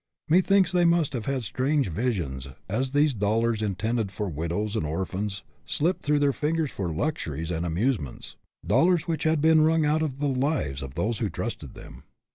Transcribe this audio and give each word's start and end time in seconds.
Methinks 0.27 0.71
they 0.71 0.83
must 0.83 1.13
have 1.13 1.27
had 1.27 1.43
strange 1.43 1.87
visions 1.89 2.47
as 2.67 2.89
these 2.89 3.11
sacred 3.11 3.19
dol 3.19 3.41
lars 3.41 3.61
intended 3.61 4.11
for 4.11 4.29
widows 4.29 4.75
and 4.75 4.83
orphans 4.83 5.43
slipped 5.67 6.01
through 6.01 6.17
their 6.17 6.33
fingers 6.33 6.71
for 6.71 6.91
luxuries 6.91 7.51
and 7.51 7.67
amuse 7.67 7.99
ments 8.01 8.35
dollars 8.65 9.07
which 9.07 9.25
had 9.25 9.41
been 9.41 9.61
wrung 9.61 9.85
out 9.85 10.01
of 10.01 10.17
the 10.17 10.25
lives 10.27 10.81
of 10.81 10.95
those 10.95 11.19
who 11.19 11.29
trusted 11.29 11.75
them. 11.75 12.01